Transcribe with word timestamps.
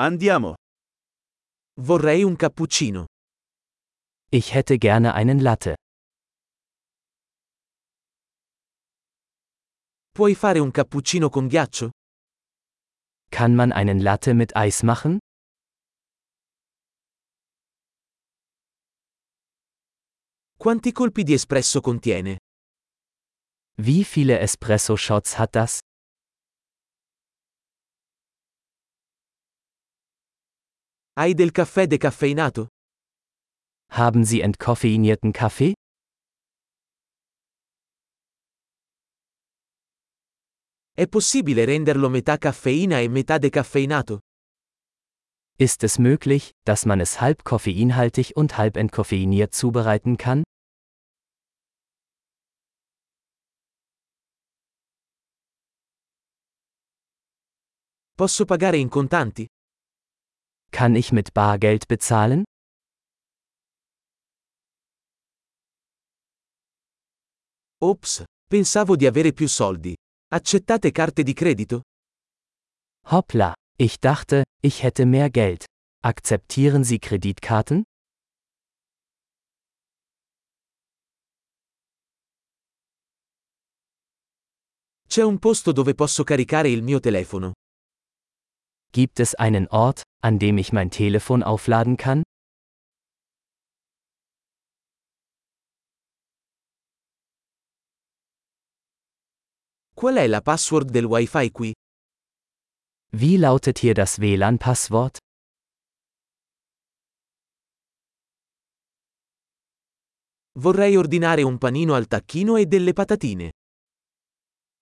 Andiamo. 0.00 0.54
Vorrei 1.80 2.22
un 2.22 2.36
cappuccino. 2.36 3.06
Ich 4.30 4.54
hätte 4.54 4.78
gerne 4.78 5.12
einen 5.12 5.40
Latte. 5.40 5.74
Puoi 10.14 10.36
fare 10.36 10.60
un 10.60 10.70
cappuccino 10.70 11.28
con 11.28 11.48
ghiaccio? 11.48 11.90
Kann 13.28 13.56
man 13.56 13.72
einen 13.72 13.98
Latte 13.98 14.34
mit 14.34 14.54
Eis 14.54 14.84
machen? 14.84 15.18
Quanti 20.58 20.92
colpi 20.92 21.24
di 21.24 21.32
espresso 21.32 21.80
contiene? 21.80 22.36
Wie 23.80 24.04
viele 24.04 24.38
Espresso-Shots 24.38 25.38
hat 25.38 25.56
das? 25.56 25.80
Hai 31.18 31.34
del 31.34 31.50
caffè 31.50 31.88
decaffeinato? 31.88 32.68
Haben 33.90 34.24
Sie 34.24 34.40
entkoffeinierten 34.40 35.32
Kaffee? 35.32 35.72
È 40.92 41.08
possibile 41.08 41.64
renderlo 41.64 42.08
metà 42.08 42.36
caffeina 42.38 43.00
e 43.00 43.08
metà 43.08 43.38
decaffeinato? 43.38 44.20
Ist 45.58 45.82
es 45.82 45.98
möglich, 45.98 46.52
dass 46.64 46.84
man 46.84 47.00
es 47.00 47.20
halb 47.20 47.42
koffeinhaltig 47.42 48.36
und 48.36 48.56
halb 48.56 48.76
entkoffeiniert 48.76 49.52
zubereiten 49.52 50.16
kann? 50.16 50.44
Posso 58.14 58.44
pagare 58.44 58.76
in 58.76 58.88
contanti? 58.88 59.48
Kann 60.70 60.94
ich 60.94 61.12
mit 61.12 61.32
Bargeld 61.34 61.88
bezahlen? 61.88 62.44
Ops, 67.80 68.24
pensavo 68.48 68.96
di 68.96 69.06
avere 69.06 69.32
più 69.32 69.46
soldi. 69.48 69.94
Accettate 70.32 70.90
carte 70.90 71.22
di 71.22 71.32
credito? 71.32 71.82
Hoppla, 73.10 73.54
ich 73.78 73.98
dachte, 74.00 74.44
ich 74.62 74.82
hätte 74.82 75.06
mehr 75.06 75.30
Geld. 75.30 75.64
Akzeptieren 76.02 76.84
Sie 76.84 76.98
Kreditkarten? 76.98 77.84
C'è 85.08 85.22
un 85.22 85.38
posto 85.38 85.72
dove 85.72 85.94
posso 85.94 86.22
caricare 86.22 86.68
il 86.68 86.82
mio 86.82 87.00
telefono. 87.00 87.52
Gibt 88.92 89.20
es 89.20 89.34
einen 89.34 89.68
Ort, 89.68 90.02
an 90.22 90.38
dem 90.38 90.56
ich 90.58 90.72
mein 90.72 90.90
Telefon 90.90 91.42
aufladen 91.42 91.96
kann? 91.96 92.22
Qual 99.94 100.16
è 100.16 100.26
la 100.28 100.40
password 100.40 100.90
del 100.90 101.06
Wi-Fi 101.06 101.50
qui? 101.50 101.72
Wie 103.10 103.36
lautet 103.36 103.78
hier 103.78 103.94
das 103.94 104.20
WLAN-Passwort? 104.20 105.18
Vorrei 110.60 110.96
ordinare 110.96 111.42
un 111.42 111.58
panino 111.58 111.94
al 111.94 112.06
tacchino 112.06 112.56
e 112.56 112.66
delle 112.66 112.92
patatine. 112.92 113.50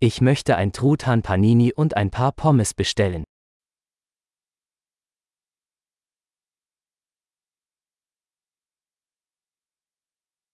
Ich 0.00 0.20
möchte 0.20 0.56
ein 0.56 0.72
Truthahn 0.72 1.22
Panini 1.22 1.72
und 1.72 1.96
ein 1.96 2.10
paar 2.10 2.32
Pommes 2.32 2.72
bestellen. 2.74 3.24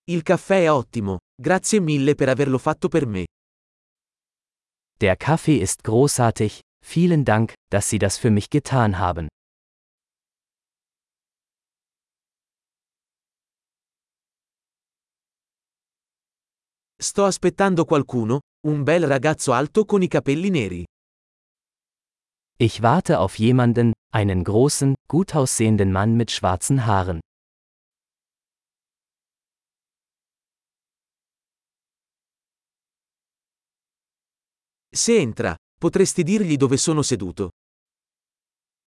Il 0.06 0.22
caffè 0.22 0.64
è 0.64 0.70
ottimo, 0.70 1.20
grazie 1.34 1.80
mille 1.80 2.14
per 2.14 2.28
averlo 2.28 2.59
fatto 2.59 2.88
per 2.88 3.06
me. 3.06 3.25
Der 4.98 5.16
Kaffee 5.16 5.62
ist 5.62 5.82
großartig, 5.82 6.60
vielen 6.84 7.25
Dank, 7.25 7.54
dass 7.70 7.88
Sie 7.88 7.98
das 7.98 8.19
für 8.19 8.31
mich 8.31 8.50
getan 8.50 8.98
haben. 8.98 9.28
Sto 17.00 17.25
aspettando 17.25 17.86
qualcuno, 17.86 18.41
un 18.66 18.82
bel 18.82 19.06
ragazzo 19.06 19.53
alto 19.53 19.86
con 19.86 20.03
i 20.03 20.09
capelli 20.09 20.50
neri. 20.50 20.84
Ich 22.59 22.82
warte 22.82 23.21
auf 23.21 23.38
jemanden, 23.38 23.92
einen 24.12 24.44
großen, 24.44 24.94
gut 25.09 25.34
aussehenden 25.34 25.92
Mann 25.92 26.15
mit 26.15 26.31
schwarzen 26.31 26.84
Haaren. 26.84 27.21
Se 34.97 35.16
entra, 35.19 35.56
potresti 35.77 36.22
dirgli 36.22 36.56
dove 36.56 36.77
sono 36.77 37.03
seduto. 37.03 37.50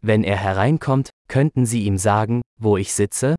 Wenn 0.02 0.24
er 0.24 0.38
hereinkommt, 0.38 1.10
könnten 1.28 1.66
Sie 1.66 1.84
ihm 1.86 1.98
sagen, 1.98 2.40
wo 2.58 2.78
ich 2.78 2.94
sitze? 2.94 3.36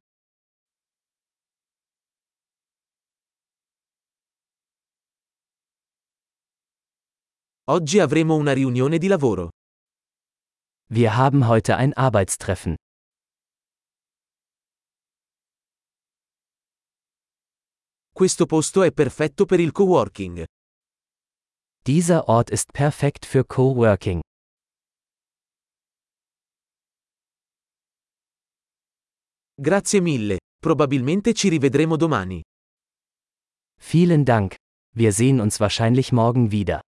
Oggi 7.70 8.00
avremo 8.00 8.34
una 8.34 8.52
riunione 8.52 8.98
di 8.98 9.06
lavoro. 9.08 9.48
Wir 10.90 11.16
haben 11.16 11.46
heute 11.48 11.76
ein 11.76 11.94
Arbeitstreffen. 11.94 12.76
Questo 18.12 18.46
posto 18.46 18.82
è 18.82 18.92
perfetto 18.92 19.46
per 19.46 19.60
il 19.60 19.72
coworking. 19.72 20.44
Dieser 21.88 22.28
Ort 22.28 22.50
ist 22.50 22.74
perfekt 22.74 23.24
für 23.24 23.44
Coworking. 23.44 24.20
Grazie 29.56 30.02
mille, 30.02 30.36
probabilmente 30.60 31.32
ci 31.32 31.48
rivedremo 31.48 31.96
domani. 31.96 32.42
Vielen 33.80 34.26
Dank. 34.26 34.56
Wir 34.94 35.12
sehen 35.14 35.40
uns 35.40 35.60
wahrscheinlich 35.60 36.12
morgen 36.12 36.50
wieder. 36.50 36.82